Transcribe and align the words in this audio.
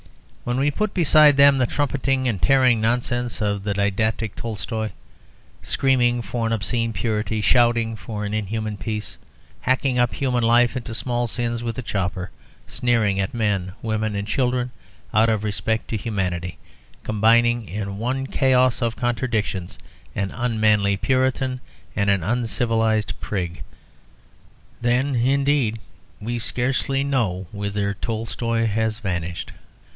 When 0.45 0.59
we 0.59 0.71
put 0.71 0.95
beside 0.95 1.37
them 1.37 1.59
the 1.59 1.67
trumpeting 1.67 2.27
and 2.27 2.41
tearing 2.41 2.81
nonsense 2.81 3.39
of 3.39 3.63
the 3.63 3.75
didactic 3.75 4.33
Tolstoy, 4.35 4.89
screaming 5.61 6.23
for 6.23 6.47
an 6.47 6.51
obscene 6.51 6.91
purity, 6.91 7.39
shouting 7.39 7.95
for 7.95 8.25
an 8.25 8.33
inhuman 8.33 8.77
peace, 8.77 9.19
hacking 9.61 9.99
up 9.99 10.15
human 10.15 10.41
life 10.41 10.75
into 10.75 10.95
small 10.95 11.27
sins 11.27 11.61
with 11.61 11.77
a 11.77 11.83
chopper, 11.83 12.31
sneering 12.65 13.19
at 13.19 13.35
men, 13.35 13.73
women, 13.83 14.15
and 14.15 14.27
children 14.27 14.71
out 15.13 15.29
of 15.29 15.43
respect 15.43 15.87
to 15.89 15.97
humanity, 15.97 16.57
combining 17.03 17.69
in 17.69 17.99
one 17.99 18.25
chaos 18.25 18.81
of 18.81 18.95
contradictions 18.95 19.77
an 20.15 20.31
unmanly 20.31 20.97
Puritan 20.97 21.61
and 21.95 22.09
an 22.09 22.23
uncivilised 22.23 23.17
prig, 23.19 23.61
then, 24.81 25.13
indeed, 25.15 25.79
we 26.19 26.39
scarcely 26.39 27.03
know 27.03 27.45
whither 27.51 27.93
Tolstoy 27.93 28.65
has 28.65 28.97
vanished. 28.97 29.51